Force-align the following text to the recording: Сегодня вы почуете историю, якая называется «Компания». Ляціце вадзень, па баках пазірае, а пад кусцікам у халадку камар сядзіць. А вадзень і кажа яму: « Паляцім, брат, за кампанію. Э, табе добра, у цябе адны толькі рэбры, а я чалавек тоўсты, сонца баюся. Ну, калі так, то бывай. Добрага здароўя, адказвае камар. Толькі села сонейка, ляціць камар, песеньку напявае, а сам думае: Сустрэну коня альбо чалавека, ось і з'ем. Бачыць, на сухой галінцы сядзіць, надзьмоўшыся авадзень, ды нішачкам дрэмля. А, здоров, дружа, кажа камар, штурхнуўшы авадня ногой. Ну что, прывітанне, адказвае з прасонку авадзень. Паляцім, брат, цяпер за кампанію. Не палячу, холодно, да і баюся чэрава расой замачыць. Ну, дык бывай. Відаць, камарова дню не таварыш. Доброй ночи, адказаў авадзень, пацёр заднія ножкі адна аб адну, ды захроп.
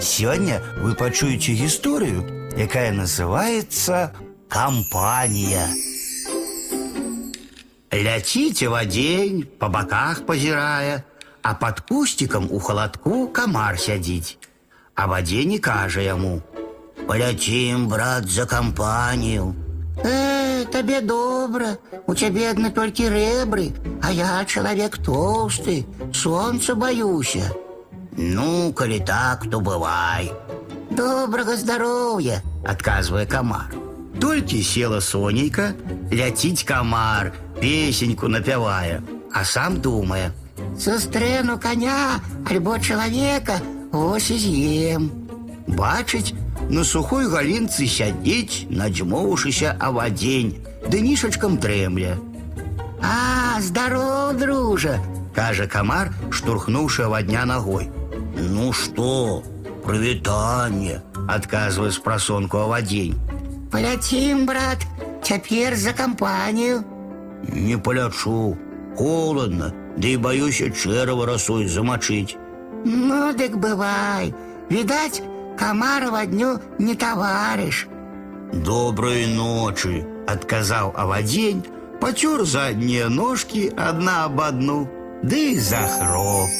Сегодня 0.00 0.62
вы 0.78 0.94
почуете 0.94 1.52
историю, 1.64 2.50
якая 2.56 2.92
называется 2.92 4.12
«Компания». 4.48 5.68
Ляціце 7.92 8.68
вадзень, 8.68 9.46
па 9.58 9.68
баках 9.68 10.26
пазірае, 10.26 11.04
а 11.42 11.54
пад 11.54 11.80
кусцікам 11.80 12.48
у 12.50 12.58
халадку 12.58 13.28
камар 13.28 13.78
сядзіць. 13.78 14.36
А 14.94 15.06
вадзень 15.06 15.52
і 15.52 15.58
кажа 15.58 16.00
яму: « 16.00 17.06
Паляцім, 17.06 17.88
брат, 17.88 18.28
за 18.28 18.46
кампанію. 18.46 19.54
Э, 20.04 20.66
табе 20.66 21.00
добра, 21.00 21.78
у 22.06 22.14
цябе 22.14 22.50
адны 22.50 22.70
толькі 22.70 23.08
рэбры, 23.08 23.72
а 24.02 24.12
я 24.12 24.44
чалавек 24.44 24.98
тоўсты, 24.98 25.86
сонца 26.12 26.74
баюся. 26.74 27.52
Ну, 28.16 28.72
калі 28.72 29.00
так, 29.00 29.46
то 29.50 29.60
бывай. 29.60 30.32
Добрага 30.90 31.56
здароўя, 31.56 32.40
адказвае 32.64 33.26
камар. 33.26 33.74
Толькі 34.20 34.62
села 34.62 35.00
сонейка, 35.00 35.74
ляціць 36.12 36.64
камар, 36.64 37.34
песеньку 37.60 38.28
напявае, 38.28 39.02
а 39.32 39.44
сам 39.44 39.80
думае: 39.80 40.32
Сустрэну 40.78 41.58
коня 41.58 42.20
альбо 42.48 42.78
чалавека, 42.78 43.60
ось 43.92 44.30
і 44.30 44.38
з'ем. 44.38 45.10
Бачыць, 45.66 46.32
на 46.70 46.84
сухой 46.84 47.28
галінцы 47.28 47.86
сядзіць, 47.86 48.66
надзьмоўшыся 48.70 49.76
авадзень, 49.78 50.64
ды 50.88 51.00
нішачкам 51.00 51.58
дрэмля. 51.58 52.16
А, 53.02 53.60
здоров, 53.60 54.36
дружа, 54.36 54.98
кажа 55.34 55.66
камар, 55.66 56.12
штурхнуўшы 56.30 57.04
авадня 57.04 57.44
ногой. 57.44 57.90
Ну 58.40 58.72
что, 58.72 59.42
прывітанне, 59.84 61.00
адказвае 61.28 61.90
з 61.90 61.98
прасонку 61.98 62.58
авадзень. 62.58 63.14
Паляцім, 63.70 64.46
брат, 64.46 64.86
цяпер 65.22 65.76
за 65.76 65.92
кампанію. 65.92 66.84
Не 67.48 67.78
палячу, 67.78 68.56
холодно, 68.96 69.72
да 69.96 70.08
і 70.08 70.16
баюся 70.16 70.70
чэрава 70.70 71.26
расой 71.26 71.68
замачыць. 71.68 72.36
Ну, 72.84 73.32
дык 73.34 73.56
бывай. 73.56 74.34
Відаць, 74.70 75.22
камарова 75.58 76.24
дню 76.26 76.58
не 76.78 76.94
таварыш. 76.94 77.86
Доброй 78.52 79.26
ночи, 79.26 80.06
адказаў 80.26 80.94
авадзень, 80.94 81.64
пацёр 82.00 82.44
заднія 82.44 83.08
ножкі 83.08 83.72
адна 83.76 84.24
аб 84.26 84.40
адну, 84.40 84.88
ды 85.22 85.58
захроп. 85.58 86.50